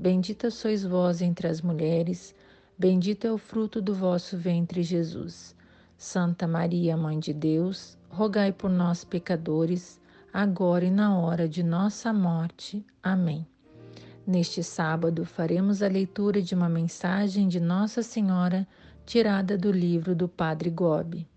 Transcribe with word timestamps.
Bendita 0.00 0.50
sois 0.50 0.82
vós 0.82 1.20
entre 1.20 1.46
as 1.46 1.60
mulheres, 1.60 2.34
bendito 2.78 3.26
é 3.26 3.32
o 3.32 3.36
fruto 3.36 3.82
do 3.82 3.94
vosso 3.94 4.34
ventre, 4.34 4.82
Jesus. 4.82 5.54
Santa 5.94 6.48
Maria, 6.48 6.96
Mãe 6.96 7.18
de 7.18 7.34
Deus, 7.34 7.98
rogai 8.08 8.50
por 8.50 8.70
nós, 8.70 9.04
pecadores, 9.04 10.00
agora 10.32 10.86
e 10.86 10.90
na 10.90 11.18
hora 11.18 11.46
de 11.46 11.62
nossa 11.62 12.14
morte. 12.14 12.82
Amém. 13.02 13.46
Neste 14.26 14.64
sábado, 14.64 15.26
faremos 15.26 15.82
a 15.82 15.88
leitura 15.88 16.40
de 16.40 16.54
uma 16.54 16.70
mensagem 16.70 17.46
de 17.46 17.60
Nossa 17.60 18.02
Senhora, 18.02 18.66
tirada 19.04 19.58
do 19.58 19.70
livro 19.70 20.14
do 20.14 20.26
Padre 20.26 20.70
Gobi. 20.70 21.28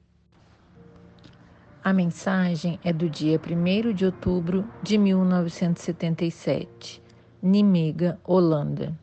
A 1.84 1.92
mensagem 1.92 2.80
é 2.82 2.94
do 2.94 3.10
dia 3.10 3.38
1 3.38 3.92
de 3.92 4.06
outubro 4.06 4.66
de 4.82 4.98
1977 4.98 7.03
Nimega, 7.46 8.18
Holanda. 8.24 8.98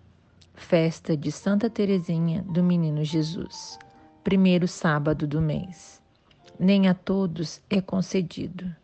Festa 0.55 1.15
de 1.15 1.31
Santa 1.31 1.69
Teresinha 1.69 2.43
do 2.48 2.65
Menino 2.65 3.05
Jesus. 3.05 3.79
Primeiro 4.25 4.67
sábado 4.67 5.27
do 5.27 5.42
mês. 5.42 6.01
Nem 6.59 6.89
a 6.89 6.95
todos 6.95 7.61
é 7.69 7.83
concedido. 7.83 8.75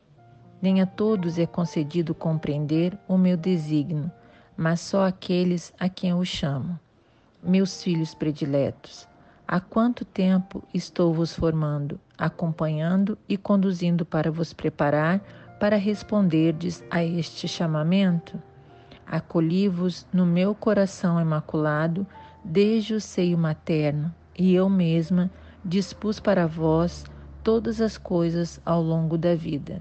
Nem 0.60 0.82
a 0.82 0.86
todos 0.86 1.38
é 1.38 1.46
concedido 1.46 2.14
compreender 2.14 2.98
o 3.08 3.16
meu 3.16 3.34
desígnio, 3.34 4.12
mas 4.58 4.80
só 4.80 5.06
aqueles 5.06 5.72
a 5.80 5.88
quem 5.88 6.10
eu 6.10 6.22
chamo. 6.22 6.78
Meus 7.42 7.82
filhos 7.82 8.14
prediletos, 8.14 9.08
há 9.48 9.58
quanto 9.58 10.04
tempo 10.04 10.62
estou 10.74 11.14
vos 11.14 11.34
formando, 11.34 11.98
acompanhando 12.18 13.16
e 13.26 13.38
conduzindo 13.38 14.04
para 14.04 14.30
vos 14.30 14.52
preparar 14.52 15.18
para 15.58 15.76
responderdes 15.76 16.84
a 16.90 17.02
este 17.02 17.48
chamamento? 17.48 18.38
Acolhi-vos 19.06 20.06
no 20.12 20.26
meu 20.26 20.54
coração 20.54 21.20
imaculado 21.20 22.06
desde 22.44 22.94
o 22.94 23.00
seio 23.00 23.38
materno, 23.38 24.12
e 24.36 24.54
eu 24.54 24.68
mesma 24.68 25.30
dispus 25.64 26.20
para 26.20 26.46
vós 26.46 27.04
todas 27.42 27.80
as 27.80 27.96
coisas 27.96 28.60
ao 28.64 28.82
longo 28.82 29.16
da 29.16 29.34
vida. 29.34 29.80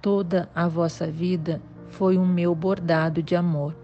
Toda 0.00 0.48
a 0.54 0.68
vossa 0.68 1.06
vida 1.06 1.60
foi 1.88 2.18
um 2.18 2.26
meu 2.26 2.54
bordado 2.54 3.22
de 3.22 3.34
amor. 3.34 3.74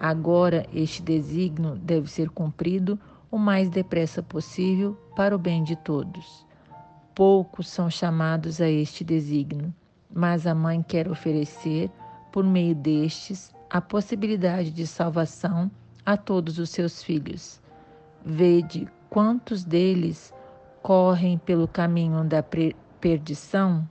Agora 0.00 0.66
este 0.72 1.02
desígnio 1.02 1.76
deve 1.76 2.10
ser 2.10 2.30
cumprido 2.30 2.98
o 3.30 3.38
mais 3.38 3.68
depressa 3.68 4.22
possível 4.22 4.96
para 5.14 5.34
o 5.34 5.38
bem 5.38 5.62
de 5.62 5.76
todos. 5.76 6.46
Poucos 7.14 7.68
são 7.68 7.90
chamados 7.90 8.60
a 8.60 8.68
este 8.68 9.04
desígnio, 9.04 9.74
mas 10.12 10.46
a 10.46 10.54
mãe 10.54 10.82
quer 10.82 11.08
oferecer, 11.08 11.90
por 12.32 12.44
meio 12.44 12.74
destes, 12.74 13.52
a 13.70 13.80
possibilidade 13.80 14.70
de 14.70 14.86
salvação 14.86 15.70
a 16.04 16.16
todos 16.16 16.58
os 16.58 16.70
seus 16.70 17.02
filhos. 17.02 17.60
Vede 18.24 18.88
quantos 19.10 19.64
deles 19.64 20.32
correm 20.82 21.38
pelo 21.38 21.68
caminho 21.68 22.24
da 22.24 22.42
perdição. 23.00 23.88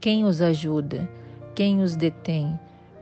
Quem 0.00 0.24
os 0.24 0.40
ajuda? 0.40 1.08
Quem 1.54 1.82
os 1.82 1.94
detém? 1.94 2.58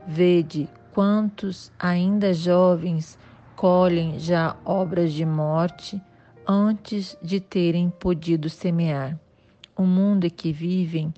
Vede 0.07 0.69
quantos 0.93 1.71
ainda 1.79 2.33
jovens 2.33 3.17
colhem 3.55 4.19
já 4.19 4.55
obras 4.63 5.11
de 5.11 5.25
morte 5.25 6.01
antes 6.47 7.17
de 7.21 7.39
terem 7.39 7.89
podido 7.89 8.49
semear. 8.49 9.17
O 9.75 9.83
mundo 9.83 10.25
em 10.25 10.29
que 10.29 10.51
vivem 10.51 11.13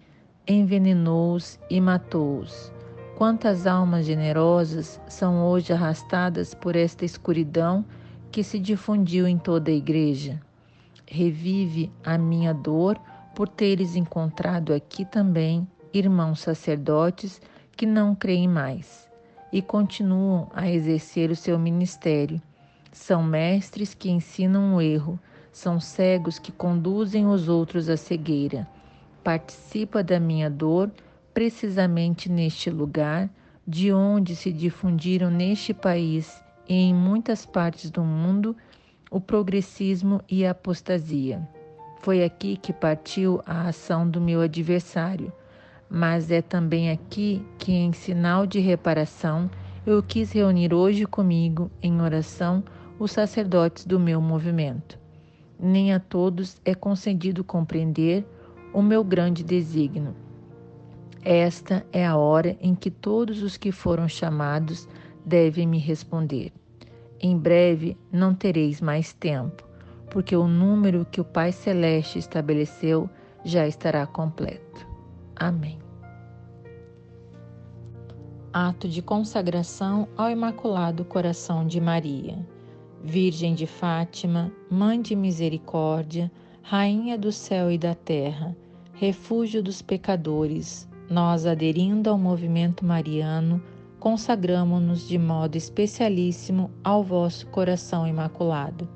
envenenou-os 0.48 1.60
e 1.70 1.82
matou-os. 1.82 2.72
Quantas 3.16 3.66
almas 3.66 4.06
generosas 4.06 5.00
são 5.08 5.46
hoje 5.46 5.72
arrastadas 5.72 6.54
por 6.54 6.76
esta 6.76 7.06
escuridão 7.06 7.86
que 8.30 8.44
se 8.44 8.60
difundiu 8.60 9.26
em 9.26 9.38
toda 9.38 9.72
a 9.72 9.74
igreja? 9.74 10.42
Revive 11.08 11.90
a 12.04 12.18
minha 12.18 12.54
dor 12.54 13.00
por 13.34 13.48
teres 13.48 13.96
encontrado 13.96 14.74
aqui 14.74 15.06
também 15.06 15.66
irmãos 15.94 16.42
sacerdotes 16.42 17.42
que 17.78 17.86
não 17.86 18.14
creem 18.14 18.50
mais 18.50 19.10
e 19.50 19.62
continuam 19.62 20.50
a 20.54 20.70
exercer 20.70 21.32
o 21.32 21.38
seu 21.38 21.58
ministério. 21.58 22.42
São 22.92 23.24
mestres 23.24 23.94
que 23.94 24.12
ensinam 24.12 24.76
o 24.76 24.82
erro, 24.82 25.18
são 25.54 25.80
cegos 25.80 26.38
que 26.38 26.52
conduzem 26.52 27.26
os 27.28 27.48
outros 27.48 27.88
à 27.88 27.96
cegueira. 27.96 28.68
Participa 29.24 30.04
da 30.04 30.20
minha 30.20 30.50
dor 30.50 30.92
precisamente 31.36 32.32
neste 32.32 32.70
lugar, 32.70 33.30
de 33.68 33.92
onde 33.92 34.38
se 34.38 34.54
difundiram 34.54 35.30
neste 35.30 35.74
país 35.74 36.42
e 36.68 36.74
em 36.74 36.94
muitas 36.94 37.46
partes 37.46 37.92
do 37.92 38.02
mundo 38.06 38.56
o 39.12 39.20
progressismo 39.20 40.22
e 40.30 40.46
a 40.46 40.52
apostasia. 40.52 41.46
Foi 42.00 42.24
aqui 42.24 42.56
que 42.56 42.72
partiu 42.72 43.42
a 43.46 43.68
ação 43.68 44.10
do 44.10 44.22
meu 44.22 44.40
adversário, 44.40 45.32
mas 45.90 46.32
é 46.32 46.42
também 46.42 46.90
aqui 46.90 47.46
que, 47.58 47.74
em 47.74 47.92
sinal 47.92 48.48
de 48.48 48.62
reparação, 48.62 49.52
eu 49.86 50.02
quis 50.02 50.32
reunir 50.32 50.74
hoje 50.74 51.06
comigo, 51.06 51.70
em 51.84 52.02
oração, 52.02 52.64
os 52.98 53.12
sacerdotes 53.12 53.86
do 53.86 54.00
meu 54.00 54.22
movimento. 54.22 54.98
Nem 55.60 55.94
a 55.94 56.00
todos 56.00 56.62
é 56.64 56.74
concedido 56.74 57.44
compreender 57.44 58.26
o 58.74 58.82
meu 58.82 59.04
grande 59.04 59.44
desígnio, 59.44 60.16
esta 61.26 61.84
é 61.92 62.06
a 62.06 62.16
hora 62.16 62.56
em 62.62 62.76
que 62.76 62.92
todos 62.92 63.42
os 63.42 63.58
que 63.58 63.72
foram 63.72 64.08
chamados 64.08 64.88
devem 65.26 65.68
me 65.68 65.80
responder. 65.80 66.54
Em 67.20 67.36
breve 67.36 67.98
não 68.12 68.36
tereis 68.36 68.80
mais 68.80 69.12
tempo, 69.12 69.68
porque 70.12 70.36
o 70.36 70.48
número 70.48 71.04
que 71.04 71.20
o 71.20 71.26
Pai 71.26 71.52
Celeste 71.52 72.20
estabeleceu 72.20 73.10
já 73.44 73.68
estará 73.68 74.06
completo. 74.06 74.88
Amém. 75.36 75.80
Ato 78.54 78.88
de 78.88 79.02
consagração 79.02 80.08
ao 80.16 80.30
Imaculado 80.30 81.04
Coração 81.04 81.66
de 81.66 81.82
Maria. 81.82 82.38
Virgem 83.04 83.54
de 83.56 83.68
Fátima, 83.68 84.52
Mãe 84.70 85.02
de 85.02 85.16
Misericórdia, 85.16 86.32
Rainha 86.62 87.18
do 87.18 87.32
céu 87.32 87.72
e 87.72 87.78
da 87.78 87.94
terra, 87.94 88.56
refúgio 88.94 89.62
dos 89.62 89.82
pecadores, 89.82 90.88
nós, 91.10 91.46
aderindo 91.46 92.10
ao 92.10 92.18
movimento 92.18 92.84
mariano, 92.84 93.62
consagramos-nos 94.00 95.08
de 95.08 95.18
modo 95.18 95.56
especialíssimo 95.56 96.72
ao 96.84 97.04
vosso 97.04 97.48
coração 97.48 98.08
imaculado. 98.08 98.88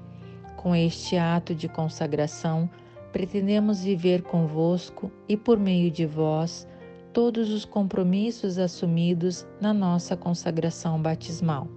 Com 0.57 0.75
este 0.75 1.17
ato 1.17 1.53
de 1.53 1.67
consagração, 1.67 2.69
pretendemos 3.11 3.83
viver 3.83 4.23
convosco 4.23 5.11
e 5.27 5.37
por 5.37 5.59
meio 5.59 5.89
de 5.91 6.05
vós 6.05 6.67
todos 7.13 7.49
os 7.49 7.65
compromissos 7.65 8.57
assumidos 8.57 9.47
na 9.61 9.73
nossa 9.73 10.15
consagração 10.15 11.01
batismal. 11.01 11.67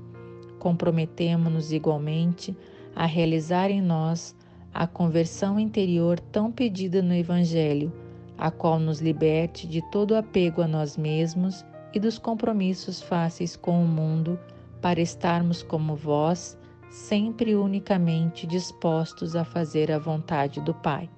Comprometemo-nos 0.59 1.72
igualmente 1.72 2.56
a 2.94 3.06
realizar 3.06 3.71
em 3.71 3.80
nós 3.80 4.36
a 4.72 4.86
conversão 4.86 5.59
interior 5.59 6.18
tão 6.18 6.51
pedida 6.51 7.03
no 7.03 7.15
Evangelho 7.15 7.92
a 8.37 8.51
qual 8.51 8.79
nos 8.79 9.01
liberte 9.01 9.67
de 9.67 9.83
todo 9.91 10.17
apego 10.17 10.63
a 10.63 10.69
nós 10.69 10.97
mesmos 10.97 11.65
e 11.93 12.01
dos 12.01 12.19
compromissos 12.19 13.03
fáceis 13.03 13.57
com 13.57 13.83
o 13.83 13.87
mundo, 13.87 14.39
para 14.81 15.01
estarmos 15.01 15.63
como 15.63 15.95
vós, 15.95 16.59
sempre 16.91 17.55
unicamente 17.55 18.47
dispostos 18.47 19.37
a 19.37 19.45
fazer 19.45 19.93
a 19.93 19.99
vontade 19.99 20.61
do 20.61 20.75
Pai. 20.75 21.09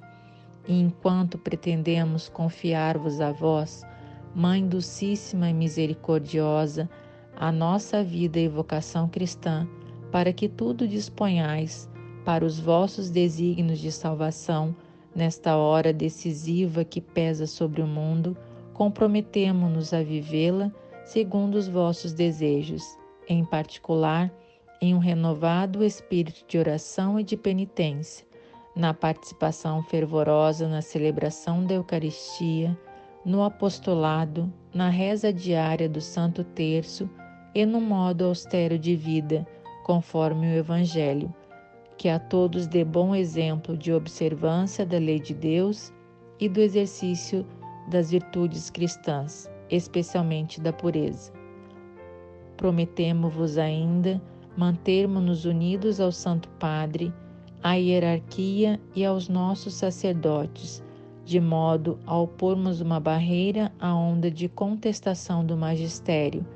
E 0.66 0.78
enquanto 0.80 1.38
pretendemos 1.38 2.28
confiar-vos 2.28 3.20
a 3.20 3.32
vós, 3.32 3.82
Mãe 4.34 4.66
Docíssima 4.66 5.48
e 5.48 5.54
Misericordiosa, 5.54 6.88
a 7.36 7.50
nossa 7.50 8.02
vida 8.02 8.38
e 8.38 8.48
vocação 8.48 9.08
cristã, 9.08 9.66
para 10.10 10.32
que 10.32 10.48
tudo 10.48 10.86
disponhais 10.86 11.88
para 12.24 12.44
os 12.44 12.58
vossos 12.58 13.10
desígnios 13.10 13.78
de 13.78 13.90
salvação, 13.92 14.74
Nesta 15.14 15.56
hora 15.56 15.92
decisiva 15.92 16.84
que 16.84 17.00
pesa 17.00 17.46
sobre 17.46 17.80
o 17.80 17.86
mundo, 17.86 18.36
comprometemo-nos 18.72 19.92
a 19.92 20.02
vivê-la 20.02 20.72
segundo 21.04 21.54
os 21.54 21.68
vossos 21.68 22.12
desejos, 22.12 22.82
em 23.28 23.44
particular, 23.44 24.32
em 24.80 24.94
um 24.94 24.98
renovado 24.98 25.84
espírito 25.84 26.44
de 26.48 26.58
oração 26.58 27.20
e 27.20 27.22
de 27.22 27.36
penitência, 27.36 28.26
na 28.74 28.92
participação 28.92 29.82
fervorosa 29.84 30.66
na 30.66 30.82
celebração 30.82 31.64
da 31.64 31.74
Eucaristia, 31.74 32.76
no 33.24 33.44
apostolado, 33.44 34.52
na 34.74 34.88
reza 34.88 35.32
diária 35.32 35.88
do 35.88 36.00
Santo 36.00 36.42
Terço 36.42 37.08
e 37.54 37.64
no 37.64 37.80
modo 37.80 38.24
austero 38.24 38.78
de 38.78 38.96
vida, 38.96 39.46
conforme 39.84 40.48
o 40.48 40.56
Evangelho, 40.56 41.32
que 41.96 42.08
a 42.08 42.18
todos 42.18 42.66
dê 42.66 42.84
bom 42.84 43.14
exemplo 43.14 43.76
de 43.76 43.92
observância 43.92 44.84
da 44.84 44.98
lei 44.98 45.20
de 45.20 45.34
Deus 45.34 45.92
e 46.40 46.48
do 46.48 46.60
exercício 46.60 47.46
das 47.88 48.10
virtudes 48.10 48.70
cristãs, 48.70 49.50
especialmente 49.70 50.60
da 50.60 50.72
pureza. 50.72 51.32
Prometemo-vos 52.56 53.58
ainda 53.58 54.20
mantermos-nos 54.56 55.44
unidos 55.44 56.00
ao 56.00 56.12
Santo 56.12 56.48
Padre, 56.60 57.12
à 57.62 57.74
hierarquia 57.74 58.80
e 58.94 59.04
aos 59.04 59.28
nossos 59.28 59.74
sacerdotes, 59.74 60.82
de 61.24 61.40
modo 61.40 61.98
a 62.06 62.16
opormos 62.16 62.80
uma 62.80 63.00
barreira 63.00 63.72
à 63.80 63.94
onda 63.94 64.30
de 64.30 64.48
contestação 64.48 65.44
do 65.44 65.56
magistério 65.56 66.46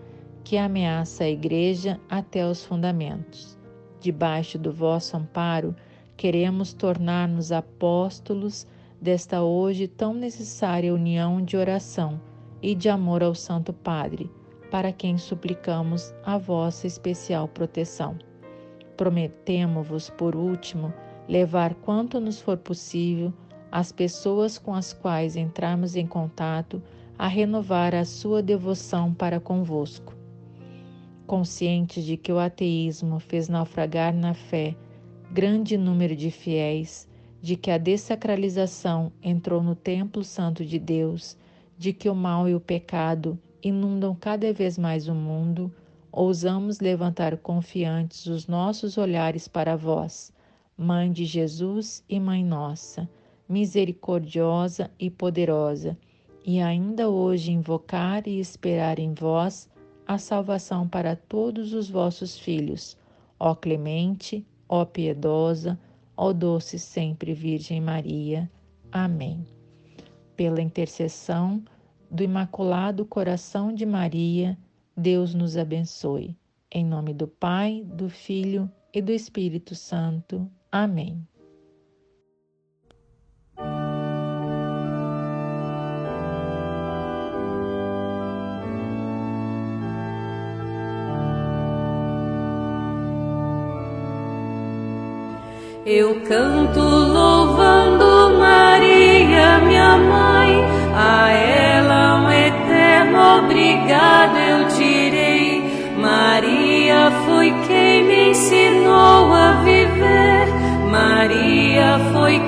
que 0.44 0.56
ameaça 0.56 1.24
a 1.24 1.28
Igreja 1.28 2.00
até 2.08 2.46
os 2.46 2.64
fundamentos. 2.64 3.57
Debaixo 4.00 4.56
do 4.58 4.72
vosso 4.72 5.16
amparo, 5.16 5.74
queremos 6.16 6.72
tornar-nos 6.72 7.50
apóstolos 7.50 8.64
desta 9.00 9.42
hoje 9.42 9.88
tão 9.88 10.14
necessária 10.14 10.94
união 10.94 11.42
de 11.42 11.56
oração 11.56 12.20
e 12.62 12.76
de 12.76 12.88
amor 12.88 13.24
ao 13.24 13.34
Santo 13.34 13.72
Padre, 13.72 14.30
para 14.70 14.92
quem 14.92 15.18
suplicamos 15.18 16.14
a 16.24 16.38
vossa 16.38 16.86
especial 16.86 17.48
proteção. 17.48 18.16
Prometemo-vos, 18.96 20.10
por 20.10 20.36
último, 20.36 20.92
levar 21.28 21.74
quanto 21.74 22.20
nos 22.20 22.40
for 22.40 22.56
possível 22.56 23.32
as 23.70 23.90
pessoas 23.90 24.58
com 24.58 24.74
as 24.74 24.92
quais 24.92 25.34
entrarmos 25.34 25.96
em 25.96 26.06
contato 26.06 26.80
a 27.18 27.26
renovar 27.26 27.94
a 27.94 28.04
sua 28.04 28.42
devoção 28.42 29.12
para 29.12 29.40
convosco 29.40 30.17
conscientes 31.28 32.04
de 32.04 32.16
que 32.16 32.32
o 32.32 32.38
ateísmo 32.38 33.20
fez 33.20 33.50
naufragar 33.50 34.14
na 34.14 34.32
fé 34.32 34.74
grande 35.30 35.76
número 35.76 36.16
de 36.16 36.30
fiéis, 36.30 37.06
de 37.42 37.54
que 37.54 37.70
a 37.70 37.76
dessacralização 37.76 39.12
entrou 39.22 39.62
no 39.62 39.74
templo 39.74 40.24
santo 40.24 40.64
de 40.64 40.78
Deus, 40.78 41.36
de 41.76 41.92
que 41.92 42.08
o 42.08 42.14
mal 42.14 42.48
e 42.48 42.54
o 42.54 42.60
pecado 42.60 43.38
inundam 43.62 44.14
cada 44.14 44.50
vez 44.54 44.78
mais 44.78 45.06
o 45.06 45.14
mundo, 45.14 45.70
ousamos 46.10 46.80
levantar 46.80 47.36
confiantes 47.36 48.24
os 48.26 48.46
nossos 48.46 48.96
olhares 48.96 49.46
para 49.46 49.76
vós, 49.76 50.32
Mãe 50.78 51.12
de 51.12 51.26
Jesus 51.26 52.02
e 52.08 52.18
Mãe 52.18 52.42
nossa, 52.42 53.06
misericordiosa 53.46 54.90
e 54.98 55.10
poderosa, 55.10 55.94
e 56.42 56.58
ainda 56.58 57.10
hoje 57.10 57.52
invocar 57.52 58.26
e 58.26 58.40
esperar 58.40 58.98
em 58.98 59.12
vós 59.12 59.68
a 60.08 60.16
salvação 60.16 60.88
para 60.88 61.14
todos 61.14 61.74
os 61.74 61.90
vossos 61.90 62.38
filhos. 62.38 62.96
Ó 63.38 63.54
clemente, 63.54 64.44
ó 64.66 64.86
piedosa, 64.86 65.78
ó 66.16 66.32
doce 66.32 66.78
sempre 66.78 67.34
Virgem 67.34 67.78
Maria. 67.78 68.50
Amém. 68.90 69.46
Pela 70.34 70.62
intercessão 70.62 71.62
do 72.10 72.22
Imaculado 72.22 73.04
Coração 73.04 73.70
de 73.70 73.84
Maria, 73.84 74.56
Deus 74.96 75.34
nos 75.34 75.58
abençoe. 75.58 76.34
Em 76.72 76.84
nome 76.84 77.12
do 77.12 77.28
Pai, 77.28 77.84
do 77.84 78.08
Filho 78.08 78.70
e 78.94 79.02
do 79.02 79.12
Espírito 79.12 79.74
Santo. 79.74 80.50
Amém. 80.72 81.22
Eu 95.90 96.20
canto 96.20 96.80
louvando 96.80 98.38
Maria, 98.38 99.58
minha 99.60 99.96
mãe, 99.96 100.62
a 100.94 101.30
ela 101.30 102.20
um 102.20 102.30
eterno 102.30 103.38
obrigado 103.38 104.36
eu 104.36 104.68
direi. 104.76 105.62
Maria 105.96 107.10
foi 107.24 107.54
quem 107.66 108.04
me 108.04 108.30
ensinou 108.32 109.32
a 109.32 109.62
viver, 109.64 110.48
Maria 110.90 111.98
foi 112.12 112.38
quem 112.38 112.47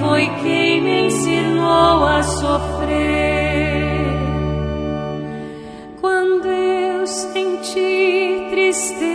foi 0.00 0.26
quem 0.42 0.80
me 0.80 1.06
ensinou 1.06 2.04
a 2.04 2.22
sofrer. 2.22 4.06
Quando 6.00 6.46
eu 6.46 7.06
senti 7.06 8.48
tristeza, 8.50 9.11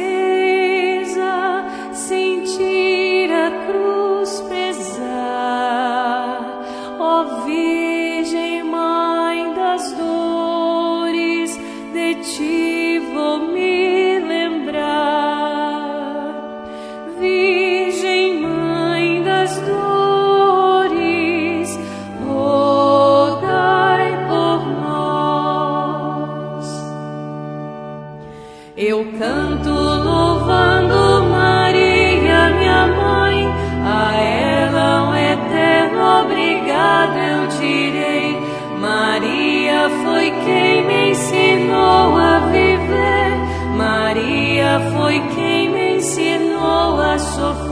por 47.47 47.66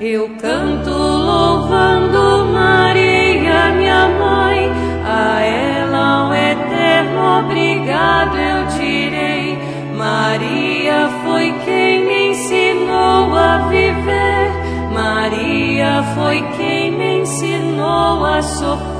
Eu 0.00 0.30
canto 0.40 0.88
louvando 0.88 2.46
Maria, 2.54 3.70
minha 3.76 4.08
mãe, 4.08 4.70
a 5.04 5.42
ela 5.42 6.30
o 6.30 6.32
eterno 6.32 7.40
obrigado 7.40 8.34
eu 8.34 8.66
direi. 8.78 9.58
Maria 9.98 11.06
foi 11.22 11.52
quem 11.66 12.06
me 12.06 12.30
ensinou 12.30 13.36
a 13.36 13.68
viver, 13.68 14.50
Maria 14.90 16.02
foi 16.14 16.48
quem 16.56 16.92
me 16.92 17.20
ensinou 17.20 18.24
a 18.24 18.40
sofrer. 18.40 18.99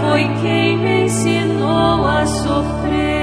foi 0.00 0.22
quem 0.42 0.76
me 0.78 1.04
ensinou 1.04 2.06
a 2.06 2.26
sofrer. 2.26 3.19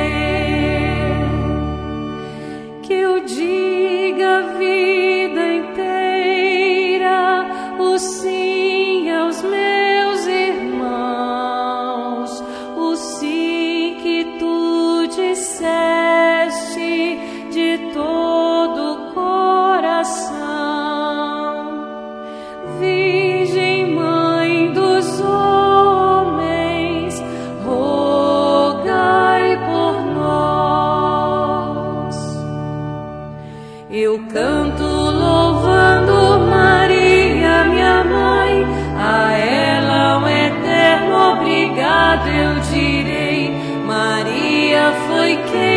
eu 42.27 42.59
direi: 42.71 43.51
Maria 43.85 44.93
foi 45.07 45.37
quem. 45.51 45.76